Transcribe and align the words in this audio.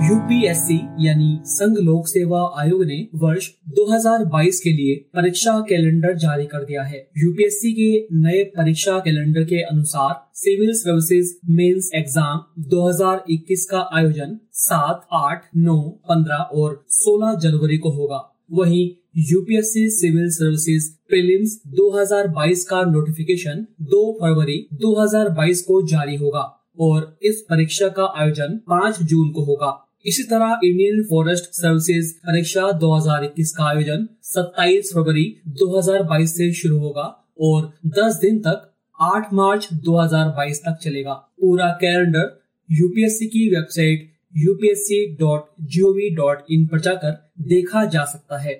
UPSC 0.00 0.76
यानी 1.00 1.28
संघ 1.44 1.76
लोक 1.78 2.06
सेवा 2.06 2.40
आयोग 2.58 2.82
ने 2.84 2.96
वर्ष 3.14 3.48
2022 3.68 4.60
के 4.60 4.72
लिए 4.72 4.94
परीक्षा 5.14 5.52
कैलेंडर 5.60 6.14
जारी 6.16 6.44
कर 6.46 6.64
दिया 6.64 6.82
है। 6.82 6.98
यूपीएससी 7.18 7.72
के 7.72 7.88
नए 8.16 8.42
परीक्षा 8.56 8.98
कैलेंडर 8.98 9.44
के 9.44 9.62
अनुसार 9.62 10.14
सिविल 10.34 10.72
सर्विसेज़ 10.74 11.32
मेंस 11.50 11.90
एग्ज़ाम 11.94 12.44
2021 12.68 13.64
का 13.64 13.80
आयोजन 13.92 14.38
7, 14.58 15.02
8, 15.12 15.42
9, 15.56 15.76
15 16.10 16.46
और 16.54 16.84
16 16.90 17.34
जनवरी 17.40 17.78
को 17.78 17.90
होगा। 17.90 18.22
वहीं 18.52 18.86
यूपीएससी 19.30 19.88
सिविल 19.90 20.30
सर्विसेज़ 20.30 20.90
प्रीलिम्स 21.08 21.60
2022 21.74 22.64
का 22.64 22.82
नोटिफिकेशन 22.84 23.66
2 23.90 24.04
फरवरी 24.12 24.58
2022 24.76 25.62
को 25.62 25.82
जारी 25.88 26.16
होगा 26.16 26.46
और 26.80 27.18
इस 27.22 27.44
परीक्षा 27.50 27.88
का 27.88 28.12
आयोजन 28.16 28.58
5 28.70 29.02
जून 29.02 29.30
को 29.30 29.44
होगा। 29.44 29.74
इसी 30.06 30.22
तरह 30.22 30.60
इंडियन 30.64 31.02
फॉरेस्ट 31.02 31.44
सर्विसेज़ 31.44 32.14
परीक्षा 32.14 32.78
2021 32.78 33.50
का 33.50 33.64
आयोजन 33.64 34.08
27 34.22 34.94
फरवरी 34.94 35.36
2022 35.48 36.26
से 36.26 36.52
शुरू 36.52 36.78
होगा 36.78 37.26
और 37.40 37.72
10 37.86 38.20
दिन 38.20 38.38
तक 38.38 38.72
8 39.02 39.22
मार्च 39.32 39.68
2022 39.74 40.58
तक 40.58 40.78
चलेगा। 40.82 41.12
पूरा 41.12 41.78
कैलेंडर 41.80 42.40
यूपीएससी 42.70 43.26
की 43.26 43.48
वेबसाइट 43.48 44.18
upsc.gov.in 44.38 46.66
पर 46.66 46.80
जाकर 46.80 47.30
देखा 47.40 47.84
जा 47.84 48.04
सकता 48.04 48.38
है। 48.38 48.58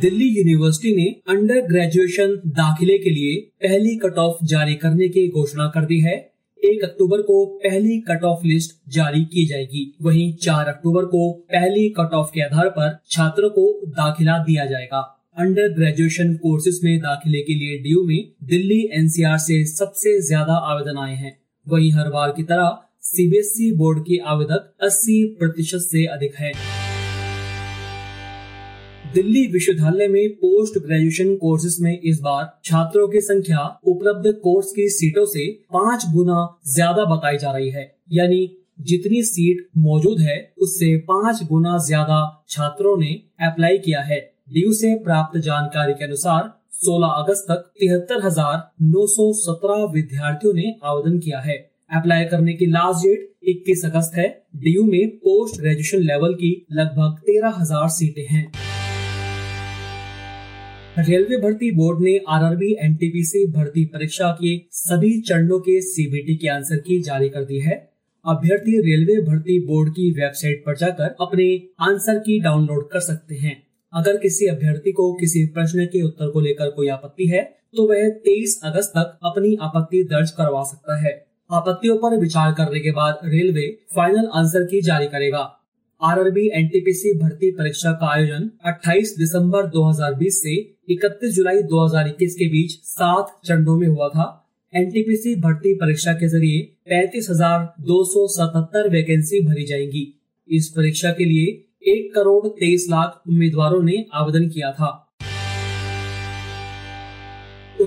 दिल्ली 0.00 0.24
यूनिवर्सिटी 0.24 0.96
ने 0.96 1.16
अंडर 1.28 1.60
ग्रेजुएशन 1.60 2.40
दाखिले 2.46 2.98
के 2.98 3.10
लिए 3.10 3.68
पहली 3.68 3.96
कट 3.96 4.18
ऑफ़ 4.18 4.44
जारी 4.44 4.74
करने 4.74 5.08
की 5.08 5.28
घोषणा 5.28 5.72
कर 5.74 5.84
दी 5.84 6.00
है। 6.00 6.33
एक 6.64 6.84
अक्टूबर 6.84 7.22
को 7.22 7.44
पहली 7.64 7.98
कट 8.00 8.24
ऑफ़ 8.24 8.46
लिस्ट 8.46 8.74
जारी 8.88 9.24
की 9.24 9.44
जाएगी। 9.46 9.82
वहीं 10.02 10.32
चार 10.36 10.68
अक्टूबर 10.68 11.04
को 11.04 11.30
पहली 11.52 11.88
कट 11.88 12.14
ऑफ़ 12.14 12.30
के 12.34 12.40
आधार 12.40 12.68
पर 12.68 12.96
छात्रों 13.10 13.50
को 13.50 13.66
दाखिला 13.88 14.38
दिया 14.38 14.64
जाएगा। 14.64 15.00
अंडर 15.38 15.68
ग्रेजुएशन 15.74 16.34
कोर्सेज 16.34 16.80
में 16.84 16.98
दाखिले 16.98 17.40
के 17.40 17.54
लिए 17.54 17.78
डीयू 17.78 18.04
में 18.04 18.32
दिल्ली 18.44 18.80
एनसीआर 18.92 19.38
से 19.38 19.64
सबसे 19.66 20.20
ज़्यादा 20.20 20.54
आवेदन 20.70 20.98
आए 20.98 21.14
हैं। 21.14 21.36
वहीं 21.66 21.92
हर 21.92 22.10
बार 22.10 22.30
की 22.30 22.42
तरह 22.42 22.78
सीबीएसई 23.04 23.70
बोर्ड 23.72 23.98
के 24.00 24.18
आवेदक 24.26 24.72
80 24.84 25.22
प्रतिशत 25.38 25.78
से 25.82 26.06
अधिक 26.06 26.34
है। 26.34 26.52
दिल्ली 29.14 29.46
विश्वविद्यालय 29.46 30.08
में 30.08 30.28
पोस्ट 30.36 30.78
ग्रेजुएशन 30.78 31.34
कोर्सेज 31.36 31.76
में 31.80 32.00
इस 32.00 32.18
बार 32.20 32.46
छात्रों 32.64 33.06
की 33.08 33.20
संख्या 33.20 33.66
उपलब्ध 33.86 34.26
कोर्स 34.42 34.72
की 34.72 34.88
सीटों 34.88 35.24
से 35.26 35.46
पाँच 35.72 36.04
गुना 36.14 36.38
ज़्यादा 36.66 37.04
बताई 37.04 37.38
जा 37.38 37.52
रही 37.52 37.68
है। 37.70 37.84
यानी 38.12 38.40
जितनी 38.82 39.22
सीट 39.22 39.66
मौजूद 39.78 40.20
है, 40.20 40.38
उससे 40.58 40.96
पाँच 41.08 41.42
गुना 41.42 41.76
ज़्यादा 41.80 42.18
छात्रों 42.48 42.96
ने 42.96 43.12
अप्लाई 43.42 43.78
किया 43.78 44.00
है। 44.00 44.20
ड्यू 44.52 44.72
से 44.72 44.94
प्राप्त 45.04 45.38
जानकारी 45.40 45.94
के 45.94 46.04
अनुसार 46.04 46.52
16 46.80 47.14
अगस्त 47.18 47.46
तक 47.50 47.72
तिहत्तर 47.80 48.26
हज़ार 48.26 48.58
नौ 48.82 49.06
सौ 49.08 49.32
सत्रह 49.36 49.86
विद्यार्थियों 49.92 50.54
ने 50.54 50.74
आवेदन 50.84 51.18
किया 51.18 51.40
है। 51.40 51.58
अप्लाई 51.92 52.24
करने 52.26 52.54
की 52.54 52.66
लास्ट 52.68 53.06
डेट 53.06 53.32
21 53.50 53.84
अगस्त 53.84 54.16
है। 54.16 54.28
ड्यू 54.58 54.84
में 54.84 55.16
पोस्ट 55.18 55.60
ग्रेजुएशन 55.60 56.02
लेवल 56.04 56.34
की 56.34 56.54
लगभग 56.72 57.18
तेरह 57.22 57.60
हज़ार 57.60 57.88
सीटें 57.92 58.26
हैं। 58.30 58.73
रेलवे 60.98 61.36
भर्ती 61.36 61.70
बोर्ड 61.70 62.00
ने 62.00 62.12
आरआरबी, 62.28 62.70
एनटीपीसी 62.80 63.44
भर्ती 63.46 63.84
परीक्षा 63.84 64.30
के 64.32 64.50
सभी 64.72 65.20
चरणों 65.20 65.58
के 65.60 65.80
सीबीटी 65.80 66.36
के 66.36 66.48
आंसर 66.48 66.76
की 66.78 67.00
जारी 67.02 67.28
कर 67.28 67.44
दी 67.44 67.58
है। 67.60 67.74
अभ्यर्थी 68.24 68.80
रेलवे 68.80 69.20
भर्ती 69.22 69.58
बोर्ड 69.66 69.90
की 69.90 70.10
वेबसाइट 70.10 70.62
पर 70.66 70.76
जाकर 70.76 71.16
अपने 71.20 71.46
आंसर 71.80 72.18
की 72.18 72.38
डाउनलोड 72.40 72.88
कर 72.90 73.00
सकते 73.00 73.34
हैं। 73.34 73.56
अगर 73.92 74.16
किसी 74.16 74.46
अभ्यर्थी 74.46 74.92
को 74.92 75.12
किसी 75.14 75.44
प्रश्न 75.46 75.86
के 75.86 76.02
उत्तर 76.02 76.28
को 76.28 76.40
लेकर 76.40 76.70
कोई 76.70 76.88
आपत्ति 76.88 77.26
है 77.26 77.42
तो 77.76 77.88
वह 77.88 78.08
23 78.24 78.58
अगस्त 78.64 78.92
तक 78.96 79.18
अपनी 79.24 79.56
आपत्ति 79.62 80.04
दर्ज 80.04 80.30
करवा 80.30 80.62
सकता 80.62 81.00
है। 81.00 81.12
आपत्तियों 81.50 81.96
पर 81.98 82.18
विचार 82.18 82.52
करने 82.52 82.80
के 82.80 82.90
बाद 82.92 83.18
रेलवे 83.24 83.66
फाइनल 83.96 84.28
आंसर 84.34 84.64
की 84.64 84.80
जारी 84.82 85.06
करेगा। 85.06 85.44
आरआरबी 86.02 86.42
एनटीपीसी 86.54 87.12
भर्ती 87.18 87.50
परीक्षा 87.50 87.92
का 87.92 88.06
आयोजन 88.06 88.48
28 88.68 89.10
दिसंबर 89.18 89.66
2020 89.66 90.38
से 90.38 90.54
31 90.90 91.30
जुलाई 91.30 91.62
2021 91.62 92.34
के 92.34 92.48
बीच 92.48 92.72
सात 92.84 93.30
चरणों 93.44 93.76
में 93.78 93.86
हुआ 93.88 94.08
था। 94.08 94.26
एनटीपीसी 94.74 95.34
भर्ती 95.36 95.74
परीक्षा 95.74 96.12
के 96.12 96.28
ज़रिए 96.28 96.60
पैंतीस 96.88 97.30
हज़ार 97.30 97.64
दो 97.80 98.02
सौ 98.04 98.26
सतहत्तर 98.26 98.88
वैकेंसी 98.90 99.40
भरी 99.46 99.64
जाएँगी। 99.64 100.04
इस 100.48 100.68
परीक्षा 100.76 101.10
के 101.10 101.24
लिए 101.24 101.46
एक 101.94 102.14
करोड़ 102.14 102.46
तेईस 102.48 102.86
लाख 102.90 103.22
उम्मीदवारों 103.28 103.82
ने 103.82 104.04
आवेदन 104.14 104.48
किया 104.48 104.72
था। 104.72 104.90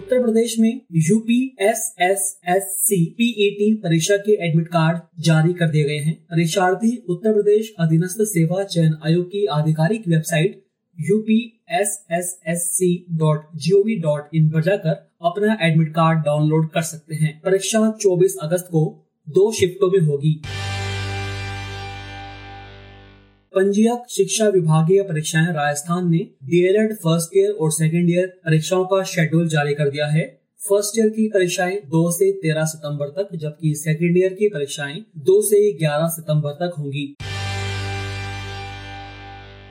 उत्तर 0.07 0.22
प्रदेश 0.23 0.56
में 0.59 0.81
UP 0.95 1.38
S 1.62 1.79
S 2.01 2.40
S 2.47 2.63
C 2.79 2.97
PET 3.18 3.73
परीक्षा 3.73 4.18
के 4.18 4.34
एडमिट 4.47 4.68
कार्ड 4.68 5.00
जारी 5.19 5.53
कर 5.53 5.69
दिए 5.69 5.84
गए 5.84 5.97
हैं। 5.97 6.13
परीक्षार्थी 6.23 6.91
उत्तर 7.09 7.34
प्रदेश 7.34 7.73
अधीनस्थ 7.79 8.22
सेवा 8.22 8.63
चयन 8.63 8.94
आयोग 9.06 9.25
की 9.28 9.46
आधिकारिक 9.46 10.07
website 10.07 10.63
UP 11.00 11.40
S 11.72 12.06
S 12.12 12.40
S 12.47 12.63
C 12.72 13.06
dot 13.12 13.50
G 13.56 13.72
O 13.72 13.84
V 13.84 13.96
dot 13.96 14.29
in 14.35 14.50
पर 14.50 14.63
जाकर 14.63 14.96
अपना 15.22 15.57
एडमिट 15.62 15.90
कार्ड 15.90 16.19
डाउनलोड 16.19 16.69
कर 16.69 16.81
सकते 16.81 17.16
हैं। 17.16 17.41
परीक्षा 17.46 17.79
24 18.01 18.38
अगस्त 18.44 18.67
को 18.72 18.85
दो 19.29 19.51
शिफ्टों 19.51 19.91
में 19.91 20.00
होगी। 20.00 20.41
पंजीयक 23.57 24.03
शिक्षा 24.09 24.47
विभागीय 24.47 25.01
परीक्षाएँ 25.03 25.45
राजस्थान 25.45 26.09
ने 26.12 26.18
डीएलएड 26.44 26.94
फ़र्स्ट 26.94 27.38
ईयर 27.38 27.51
और 27.51 27.72
सेकेंड 27.72 28.09
ईयर 28.09 28.28
परीक्षाओं 28.45 28.85
का 28.85 29.03
शेड्यूल 29.03 29.47
जारी 29.47 29.73
कर 29.73 29.90
दिया 29.90 30.07
है। 30.07 30.41
फ़र्स्ट 30.69 31.00
ईयर 31.00 31.09
की 31.09 31.28
परीक्षाएँ 31.28 31.78
2 31.85 32.12
से 32.12 32.31
13 32.31 32.66
सितंबर 32.66 33.06
तक, 33.07 33.35
जबकि 33.35 33.73
सेकेंड 33.75 34.17
ईयर 34.17 34.34
की 34.34 34.47
परीक्षाएँ 34.47 35.06
2 35.17 35.41
से 35.41 35.72
11 35.78 36.07
सितंबर 36.07 36.51
तक 36.51 36.75
होंगी। 36.79 37.16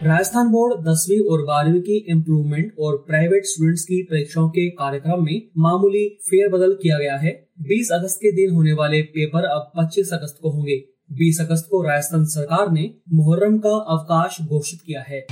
राजस्थान 0.02 0.48
बोर्ड 0.48 0.88
दसवीं 0.88 1.20
और 1.20 1.44
बारहवीं 1.44 1.80
की 1.80 2.06
इम्प्रूवमेंट 2.08 2.72
और 2.80 2.96
प्राइवेट 2.96 3.44
स्टूडेंट्स 3.44 3.84
की 3.84 4.02
परीक्षाओं 4.02 4.48
के 4.48 4.69
कार्यक्रम 4.70 5.25
में 5.25 5.42
मामूली 5.58 6.08
फेरबदल 6.08 6.72
किया 6.82 6.98
गया 6.98 7.16
है। 7.16 7.48
20 7.62 7.92
अगस्त 7.92 8.16
के 8.16 8.32
दिन 8.32 8.54
होने 8.54 8.72
वाले 8.72 9.02
पेपर 9.02 9.44
अब 9.44 9.72
25 9.76 10.12
अगस्त 10.12 10.38
को 10.42 10.50
होंगे। 10.50 10.95
20 11.11 11.41
अगस्त 11.41 11.69
को 11.71 11.83
राजस्थान 11.83 12.25
सरकार 12.25 12.71
ने 12.72 12.91
मुहर्रम 13.12 13.59
का 13.59 13.71
अवकाश 13.71 14.39
घोषित 14.43 14.81
किया 14.87 15.00
है। 15.00 15.27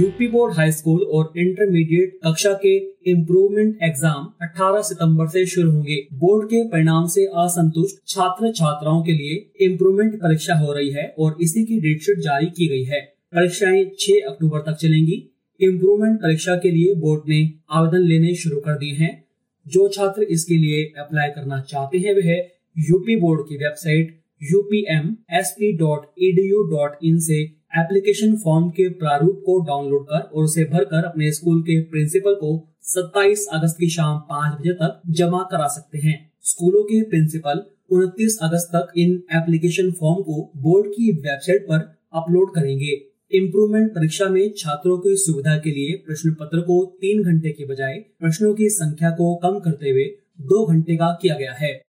यूपी 0.00 0.28
बोर्ड 0.28 0.54
हाई 0.54 0.72
स्कूल 0.72 1.02
और 1.02 1.32
इंटरमीडिएट 1.36 2.18
कक्षा 2.26 2.52
के 2.52 2.76
इम्प्रूवमेंट 3.10 3.78
एग्ज़ाम 3.82 4.26
18 4.42 4.82
सितंबर 4.82 5.28
से 5.28 5.46
शुरू 5.46 5.70
होंगे। 5.70 5.96
बोर्ड 6.14 6.46
के 6.46 6.68
परिणाम 6.68 7.06
से 7.06 7.24
असंतुष्ट 7.24 7.96
छात्र 8.08 8.52
छात्राओं 8.52 9.02
के 9.02 9.12
लिए 9.12 9.66
इम्प्रूवमेंट 9.66 10.14
परीक्षा 10.14 10.54
हो 10.54 10.72
रही 10.72 10.90
है 10.90 11.14
और 11.18 11.36
इसी 11.40 11.64
की 11.64 11.80
डेटशीट 11.80 12.18
जारी 12.18 12.46
की 12.46 12.68
गई 12.68 12.84
है। 12.84 13.00
परीक्षाएँ 13.34 13.84
6 13.98 14.28
अक्टूबर 14.28 14.58
तक 14.58 14.76
चलेंगी। 14.76 15.30
इम्प्रूवमेंट 15.60 16.18
परीक्षा 16.18 16.56
के 16.56 16.70
लिए 16.70 16.94
बोर्ड 16.94 17.22
ने 17.28 17.40
आवेदन 17.70 17.98
लेने 17.98 18.34
शुरू 18.34 18.60
कर 18.60 18.78
दिए 18.78 18.94
हैं। 18.94 19.24
जो 19.66 19.88
छात्र 19.88 20.22
इसके 20.22 20.54
लिए 20.54 20.84
अप्लाई 20.98 21.28
करना 21.28 21.60
चाहते 21.60 21.98
हैं, 21.98 22.14
वह 22.14 22.57
यूपी 22.80 23.16
बोर्ड 23.16 23.40
की 23.40 23.56
वेबसाइट 23.56 24.18
upm.sp.edu.in 24.52 27.18
से 27.18 27.58
एप्लीकेशन 27.78 28.36
फॉर्म 28.36 28.70
के 28.70 28.88
प्रारूप 28.88 29.42
को 29.46 29.60
डाउनलोड 29.60 30.04
कर 30.04 30.14
और 30.14 30.44
उसे 30.44 30.64
भरकर 30.64 31.04
अपने 31.04 31.32
स्कूल 31.32 31.62
के 31.62 31.80
प्रिंसिपल 31.80 32.34
को 32.34 32.68
27 32.82 33.38
अगस्त 33.52 33.76
की 33.80 33.88
शाम 33.88 34.18
5 34.18 34.60
बजे 34.60 34.72
तक 34.72 35.02
जमा 35.10 35.48
करा 35.50 35.66
सकते 35.66 35.98
हैं। 35.98 36.32
स्कूलों 36.42 36.84
के 36.84 37.02
प्रिंसिपल 37.02 37.62
29 37.90 38.38
अगस्त 38.42 38.76
तक 38.76 38.98
इन 38.98 39.22
एप्लीकेशन 39.32 39.90
फॉर्म 39.90 40.22
को 40.22 40.52
बोर्ड 40.56 40.90
की 40.90 41.12
वेबसाइट 41.12 41.62
पर 41.62 41.98
अपलोड 42.12 42.54
करेंगे। 42.54 43.02
इम्प्रूवमेंट 43.32 43.90
परीक्षा 43.90 44.28
में 44.28 44.52
छात्रों 44.58 44.98
की 44.98 45.16
सुविधा 45.16 45.58
के 45.58 45.70
लिए 45.70 45.96
प्रश्न 45.96 46.30
पत्र 46.30 46.60
को 46.60 46.98
तीन 47.00 47.22
घंटे 47.22 47.50
के 47.50 47.66
बजाय 47.66 47.94
प्रश्नों 47.94 48.54
की 48.54 48.68
संख्या 48.68 49.10
को 49.10 49.36
कम 49.36 49.58
करते 49.58 49.90
हुए 49.90 50.18
दो 50.40 50.66
घंटे 50.66 50.96
का 50.96 51.18
किया 51.22 51.34
गया 51.34 51.52
है। 51.52 51.87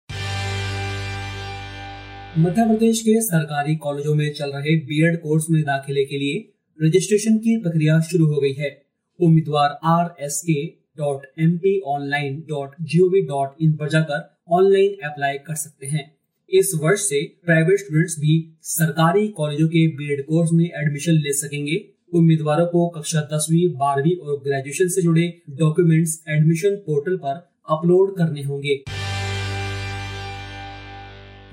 मध्य 2.37 2.63
प्रदेश 2.67 2.99
के 3.01 3.11
सरकारी 3.21 3.75
कॉलेजों 3.75 4.13
में 4.15 4.33
चल 4.33 4.49
रहे 4.51 4.75
बीएड 4.77 5.17
कोर्स 5.21 5.45
में 5.49 5.61
दाखिले 5.63 6.03
के 6.05 6.17
लिए 6.17 6.39
रजिस्ट्रेशन 6.79 7.37
की 7.37 7.55
प्रक्रिया 7.57 7.99
शुरू 8.01 8.25
हो 8.25 8.41
गई 8.41 8.51
है। 8.53 8.71
उम्मीदवार 9.19 9.77
R 9.83 10.09
S 10.19 10.41
K 10.45 10.65
dot 10.97 11.25
M 11.39 11.55
P 11.57 11.79
online 11.87 12.35
dot 12.49 12.71
G 12.81 12.99
O 12.99 13.07
V 13.09 13.21
dot 13.21 13.61
in 13.61 13.71
पर 13.73 13.89
जाकर 13.89 14.27
ऑनलाइन 14.51 15.07
अप्लाई 15.09 15.37
कर 15.37 15.55
सकते 15.55 15.87
हैं। 15.87 16.03
इस 16.51 16.71
वर्ष 16.81 17.07
से 17.09 17.23
प्राइवेट 17.45 17.79
स्टूडेंट्स 17.79 18.19
भी 18.19 18.35
सरकारी 18.71 19.27
कॉलेजों 19.37 19.67
के 19.67 19.87
बीएड 19.95 20.25
कोर्स 20.25 20.49
में 20.53 20.65
एडमिशन 20.65 21.21
ले 21.21 21.33
सकेंगे। 21.35 21.79
उम्मीदवारों 22.13 22.65
को 22.65 22.87
कक्षा 22.89 23.21
दसवीं, 23.33 23.67
बारहवीं 23.69 24.15
और 24.17 24.41
ग्रेजुएशन 24.43 24.87
से 24.87 25.01
जुड़े 25.01 25.27
डॉक्यूमेंट्स 25.59 26.21
एडमिशन 26.29 26.75
पोर्टल 26.85 27.17
पर 27.17 27.43
अपलोड 27.69 28.15
करने 28.17 28.43
होंगे। 28.43 28.81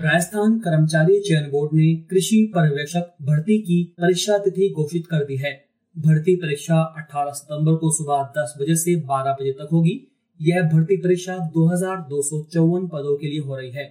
राजस्थान 0.02 0.58
कर्मचारी 0.58 1.18
चयन 1.20 1.44
बोर्ड 1.50 1.72
ने 1.72 1.94
कृषि 2.10 2.36
पर्यवेक्षक 2.54 3.10
भर्ती 3.22 3.58
की 3.58 3.82
परीक्षा 3.98 4.38
तिथि 4.38 4.68
घोषित 4.72 5.06
कर 5.06 5.24
दी 5.24 5.36
है। 5.36 5.52
भर्ती 5.96 6.34
परीक्षा 6.36 6.78
18 6.98 7.32
सितंबर 7.32 7.74
को 7.74 7.90
सुबह 7.90 8.22
10 8.38 8.54
बजे 8.60 8.74
से 8.76 8.94
12 9.02 9.36
बजे 9.40 9.52
तक 9.52 9.68
होगी। 9.72 9.92
यह 10.40 10.62
भर्ती 10.62 10.96
परीक्षा 10.96 11.36
दो 11.48 11.66
हज़ार 11.68 12.00
दो 12.08 12.22
सौ 12.22 12.40
चौवन 12.52 12.86
पदों 12.86 13.16
के 13.16 13.26
लिए 13.26 13.40
हो 13.40 13.56
रही 13.56 13.70
है। 13.70 13.84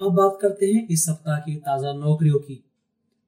अब 0.00 0.12
बात 0.16 0.36
करते 0.42 0.66
हैं 0.66 0.86
इस 0.90 1.04
सप्ताह 1.06 1.38
की 1.38 1.54
ताज़ा 1.60 1.92
नौकरियों 1.92 2.38
की। 2.38 2.62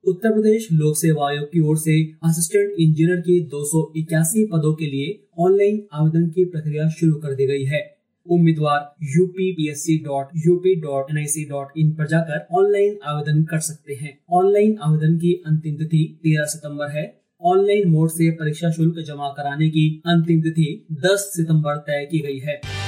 उत्तर 0.03 0.33
प्रदेश 0.33 0.67
लोक 0.73 0.97
सेवा 0.97 1.27
आयोग 1.29 1.47
की 1.47 1.61
ओर 1.61 1.77
से 1.77 1.95
असिस्टेंट 2.23 2.69
इंजीनियर 2.79 3.19
के 3.21 3.39
दो 3.47 3.63
सौ 3.63 3.81
इक्यासी 3.97 4.45
पदों 4.45 4.73
के 4.73 4.85
लिए 4.85 5.09
ऑनलाइन 5.39 5.81
आवेदन 5.93 6.29
की 6.29 6.45
प्रक्रिया 6.45 6.87
शुरू 6.89 7.15
कर 7.15 7.35
दी 7.35 7.47
गई 7.47 7.65
है। 7.65 8.00
उम्मीदवार 8.29 8.95
upbsc.up.nic.in 9.03 11.97
पर 11.97 12.07
जाकर 12.07 12.47
ऑनलाइन 12.51 12.99
आवेदन 13.05 13.43
कर 13.43 13.59
सकते 13.59 13.93
हैं। 13.93 14.19
ऑनलाइन 14.31 14.77
आवेदन 14.81 15.17
की 15.17 15.43
अंतिम 15.47 15.75
तिथि 15.75 16.19
तेरह 16.23 16.45
सितंबर 16.45 16.91
है। 16.91 17.21
ऑनलाइन 17.41 17.87
मोड 17.87 18.09
से 18.09 18.31
परीक्षा 18.31 18.71
शुल्क 18.71 19.07
जमा 19.07 19.29
कराने 19.29 19.69
की 19.69 20.01
अंतिम 20.05 20.41
तिथि 20.41 20.87
10 20.91 21.07
सितंबर 21.07 21.75
तय 21.75 22.07
की 22.11 22.19
गई 22.19 22.39
है। 22.39 22.80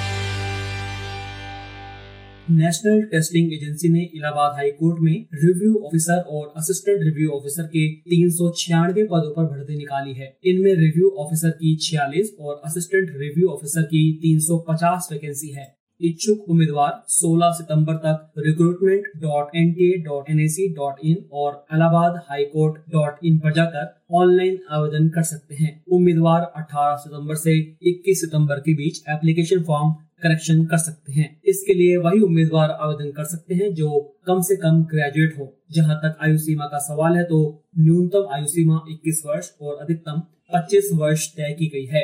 नेशनल 2.51 3.01
टेस्टिंग 3.01 3.51
एजेंसी 3.53 3.89
ने 3.89 3.99
इलाहाबाद 4.15 4.55
हाई 4.55 4.69
कोर्ट 4.79 4.99
में 5.01 5.13
रिव्यू 5.43 5.75
ऑफिसर 5.85 6.17
और 6.29 6.51
असिस्टेंट 6.57 7.03
रिव्यू 7.03 7.29
ऑफिसर 7.31 7.67
के 7.67 7.87
तीन 8.09 8.29
सौ 8.29 8.49
छियानवे 8.57 9.03
पदों 9.03 9.31
पर 9.35 9.45
भर्ती 9.45 9.77
निकाली 9.77 10.13
है। 10.13 10.27
इनमें 10.45 10.73
रिव्यू 10.73 11.09
ऑफिसर 11.19 11.51
की 11.61 11.75
46 11.85 12.33
और 12.39 12.61
असिस्टेंट 12.65 13.15
रिव्यू 13.17 13.49
ऑफिसर 13.49 13.83
की 13.83 14.03
350 14.23 15.09
वैकेंसी 15.11 15.51
है। 15.51 15.71
इच्छुक 16.01 16.49
उम्मीदवार 16.49 16.91
16 17.09 17.51
सितंबर 17.53 17.95
तक 18.05 18.43
recruitment 18.47 19.03
dot 19.21 19.55
N 19.55 19.71
T 19.73 19.91
A 19.91 19.97
dot 20.03 20.29
N 20.29 20.39
A 20.39 20.47
C 20.49 20.67
dot 20.75 20.95
in 21.05 21.25
और 21.33 21.65
Allahabad 21.73 22.21
high 22.29 22.43
court 22.53 22.81
dot 22.91 23.25
in 23.25 23.37
पर 23.39 23.53
जाकर 23.53 23.93
ऑनलाइन 24.15 24.57
आवेदन 24.69 25.09
कर 25.09 25.23
सकते 25.25 25.55
हैं। 25.55 25.73
उम्मीदवार 25.91 26.51
18 26.57 26.95
सितंबर 27.03 27.35
से 27.37 27.59
21 27.89 28.21
सितंबर 28.21 28.59
के 28.59 28.73
बीच 28.73 29.03
एप्लीकेशन 29.09 29.63
फॉर्म 29.63 29.93
करेक्शन 30.23 30.63
कर 30.65 30.77
सकते 30.77 31.13
हैं। 31.13 31.27
इसके 31.45 31.73
लिए 31.73 31.97
वही 31.97 32.19
उम्मीदवार 32.19 32.71
आवेदन 32.71 33.11
कर 33.11 33.23
सकते 33.25 33.55
हैं 33.55 33.73
जो 33.73 33.99
कम 34.27 34.41
से 34.41 34.55
कम 34.55 34.83
ग्रेजुएट 34.85 35.37
हो। 35.39 35.53
जहाँ 35.71 35.95
तक 35.97 36.17
आयु 36.23 36.37
सीमा 36.37 36.65
का 36.65 36.79
सवाल 36.79 37.17
है 37.17 37.23
तो 37.23 37.39
न्यूनतम 37.79 38.33
आयु 38.33 38.45
सीमा 38.47 38.79
21 38.89 39.21
वर्ष 39.25 39.49
और 39.61 39.77
अधिकतम 39.81 40.21
25 40.51 40.89
वर्ष 40.93 41.27
तय 41.29 41.55
की 41.59 41.67
गई 41.67 41.85
है। 41.87 42.01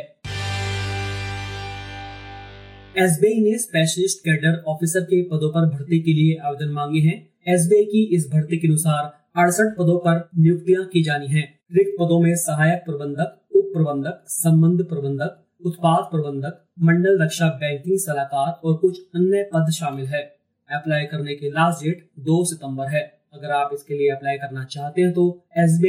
एसबीआई 2.98 3.42
ने 3.42 3.58
स्पेशलिस्ट 3.58 4.20
कैडर 4.20 4.64
ऑफिसर 4.68 5.02
के 5.02 5.22
पदों 5.24 5.50
पर 5.50 5.66
भर्ती 5.70 6.00
के 6.00 6.14
लिए 6.14 6.38
आवेदन 6.44 6.72
मांगे 6.72 7.00
हैं। 7.00 7.18
एसबीआई 7.48 7.86
की 7.86 8.04
इस 8.16 8.30
भर्ती 8.32 8.58
के 8.58 8.68
अनुसार 8.68 9.04
अड़सठ 9.38 9.76
पदों 9.78 9.98
पर 9.98 10.30
नियुक्तियाँ 10.38 10.86
की 10.86 11.04
जानी 11.04 11.28
हैं। 11.28 11.44
रिक्त 11.74 11.96
पदों 12.00 12.20
में 12.22 12.36
सहायक 12.36 12.82
प्रबंधक, 12.86 13.38
उप 13.56 13.72
प्रबंधक, 13.74 14.24
संबंध 14.28 14.84
प्रबंधक 14.84 15.46
उत्पाद 15.66 16.04
प्रबंधक, 16.04 16.66
मंडल 16.82 17.22
रक्षा 17.22 17.48
बैंकिंग 17.48 17.98
सलाहकार 18.00 18.52
और 18.64 18.76
कुछ 18.78 19.00
अन्य 19.16 19.44
पद 19.44 19.72
शामिल 19.72 20.06
है। 20.06 20.22
अप्लाई 20.70 21.06
करने 21.06 21.36
की 21.36 21.50
लास्ट 21.50 21.84
डेट 21.84 22.10
2 22.20 22.44
सितंबर 22.46 22.88
है। 22.88 23.02
अगर 23.34 23.52
आप 23.52 23.70
इसके 23.74 23.98
लिए 23.98 24.10
अप्लाई 24.10 24.38
करना 24.38 24.64
चाहते 24.64 25.02
हैं 25.02 25.12
तो 25.14 25.26
एस 25.58 25.80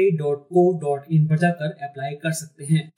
पर 1.27 1.37
जाकर 1.37 1.71
अप्लाई 1.83 2.15
कर 2.15 2.33
सकते 2.33 2.65
हैं। 2.65 2.93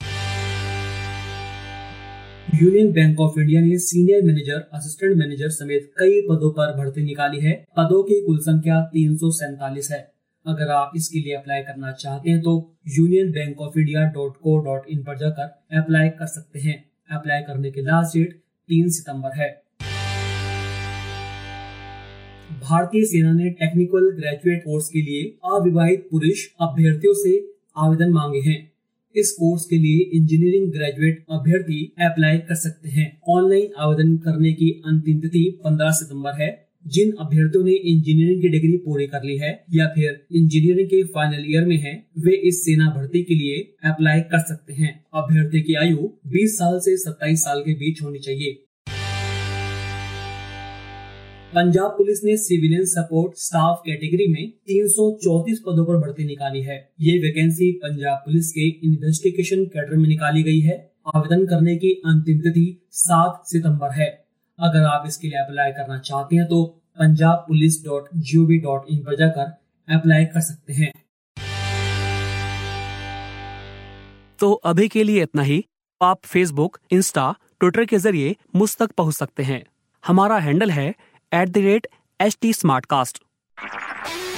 यूनियन 2.63 2.91
बैंक 2.91 3.19
ऑफ़ 3.19 3.39
इंडिया 3.39 3.61
ने 3.61 3.77
सीनियर 3.77 4.23
मैनेजर 4.23 4.67
असिस्टेंट 4.73 5.15
मैनेजर 5.17 5.49
समेत 5.49 5.91
कई 5.99 6.21
पदों 6.21 6.51
पर 6.51 6.75
भर्ती 6.77 7.03
निकाली 7.03 7.39
है। 7.39 7.53
पदों 7.77 8.03
की 8.03 8.25
कुल 8.25 8.39
संख्या 8.39 8.81
तीन 8.81 9.15
है। 9.91 10.12
अगर 10.47 10.69
आप 10.69 10.91
इसके 10.95 11.19
लिए 11.19 11.33
अप्लाई 11.33 11.61
करना 11.61 11.91
चाहते 11.91 12.29
हैं 12.29 12.41
तो 12.41 12.75
union 12.87 13.31
bank 13.31 13.61
of 13.61 13.79
India 13.79 14.03
dot 14.03 14.37
co 14.37 14.59
dot 14.59 14.81
in 14.89 15.03
पर 15.03 15.17
जाकर 15.17 15.77
अप्लाई 15.77 16.09
कर 16.09 16.25
सकते 16.25 16.59
हैं। 16.59 16.89
अप्लाई 17.11 17.41
करने 17.41 17.71
की 17.71 17.81
लास्ट 17.81 18.17
डेट 18.17 18.33
तीन 18.67 18.89
सितंबर 18.89 19.29
है। 19.29 19.63
भारतीय 22.69 23.05
सेना 23.05 23.33
ने 23.33 23.49
टेक्निकल 23.49 24.11
ग्रेजुएट 24.15 24.61
कोर्स 24.61 24.89
के 24.89 25.01
लिए 25.01 25.23
अविवाहित 25.45 26.07
पुरुष 26.11 26.47
अभ्यर्थियों 26.61 27.13
से 27.13 27.55
आवेदन 27.77 28.09
मांगे 28.11 28.39
हैं। 28.39 28.71
इस 29.15 29.31
कोर्स 29.31 29.65
के 29.65 29.77
लिए 29.77 29.99
इंजीनियरिंग 29.99 30.71
ग्रेजुएट 30.71 31.25
अभ्यर्थी 31.31 31.93
अप्लाई 31.99 32.37
कर 32.37 32.55
सकते 32.55 32.89
हैं। 32.89 33.21
ऑनलाइन 33.29 33.73
आवेदन 33.77 34.17
करने 34.17 34.53
की 34.53 34.83
अंतिम 34.85 35.19
तिथि 35.19 35.61
15 35.63 35.91
सितंबर 35.91 36.31
है। 36.31 36.62
जिन 36.87 37.11
अभ्यर्थियों 37.19 37.63
ने 37.63 37.71
इंजीनियरिंग 37.71 38.41
की 38.41 38.49
डिग्री 38.49 38.77
पूरी 38.77 39.07
कर 39.07 39.23
ली 39.23 39.37
है 39.37 39.65
या 39.73 39.87
फिर 39.87 40.25
इंजीनियरिंग 40.31 40.87
के 40.87 41.03
फाइनल 41.03 41.45
ईयर 41.51 41.65
में 41.65 41.77
हैं, 41.77 42.07
वे 42.19 42.35
इस 42.35 42.65
सेना 42.65 42.89
भर्ती 42.97 43.23
के 43.23 43.35
लिए 43.35 43.75
अप्लाई 43.89 44.21
कर 44.21 44.39
सकते 44.39 44.73
हैं। 44.73 45.05
अभ्यर्थी 45.13 45.61
की 45.61 45.75
आयु 45.75 45.97
20 46.27 46.57
साल 46.57 46.79
से 46.79 46.97
27 46.97 47.43
साल 47.43 47.61
के 47.61 47.73
बीच 47.73 48.03
होनी 48.03 48.19
चाहिए। 48.19 48.59
पंजाब 51.55 51.91
पुलिस 51.91 52.23
ने 52.23 52.37
सिविलियन 52.37 52.85
सपोर्ट 52.85 53.33
स्टाफ 53.37 53.81
कैटेगरी 53.85 54.27
में 54.33 54.51
334 54.67 55.59
पदों 55.59 55.85
पर 55.85 55.97
भर्ती 55.97 56.23
निकाली 56.25 56.61
है। 56.61 56.89
ये 57.01 57.19
वैकेंसी 57.19 57.71
पंजाब 57.71 58.17
पुलिस 58.17 58.51
के 58.51 58.67
इन्वेस्टिगेशन 58.67 59.65
कैडर 59.65 59.95
में 59.95 60.09
निकाली 60.09 60.43
गई 60.43 60.59
है। 60.59 60.91
आवेदन 61.15 61.45
करने 61.45 61.75
की 61.75 61.93
अंतिम 62.05 62.39
तिथि 62.39 62.87
7 62.91 63.43
सितंबर 63.45 63.91
है। 63.91 64.22
अगर 64.63 64.85
आप 64.85 65.03
इसके 65.07 65.27
लिए 65.27 65.39
अप्लाई 65.39 65.71
करना 65.71 65.97
चाहते 65.99 66.35
हैं 66.35 66.45
तो 66.47 66.63
Punjab 66.99 67.45
police 67.47 67.83
dot 67.85 68.09
G 68.17 68.37
O 68.37 68.45
V 68.45 68.57
dot 68.59 68.85
in 68.89 68.99
पर 69.03 69.15
जाकर 69.15 69.95
अप्लाई 69.95 70.25
कर 70.25 70.41
सकते 70.41 70.73
हैं। 70.73 70.91
तो 74.39 74.51
अभी 74.65 74.87
के 74.87 75.03
लिए 75.03 75.23
इतना 75.23 75.41
ही। 75.41 75.63
आप 76.01 76.19
फेसबुक 76.25 76.77
इंस्टा 76.91 77.33
ट्विटर 77.59 77.85
के 77.85 77.97
ज़रिए 77.97 78.35
मुझ 78.55 78.75
तक 78.77 78.91
पहुँच 78.91 79.15
सकते 79.15 79.43
हैं। 79.43 79.63
हमारा 80.03 80.37
हैंडल 80.39 80.71
है 80.71 80.87
at 81.31 81.49
the 81.49 81.57
rate 81.57 81.87
H 82.19 82.37
T 82.41 82.53
smart 82.53 82.85
cast 82.85 83.23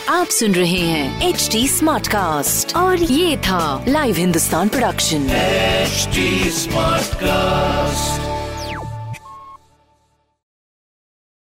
आप 0.10 0.28
सुन 0.30 0.52
रहे 0.52 0.80
हैं 0.80 1.30
एच 1.30 1.48
टी 1.52 1.68
स्मार्ट 1.68 2.08
कास्ट 2.08 2.76
और 2.76 3.04
ये 3.04 3.38
था 3.40 3.64
live 3.88 4.16
Hindustan 4.16 4.70
production 4.70 5.28
H 5.32 6.20
smart 6.56 7.16
cast 7.16 8.25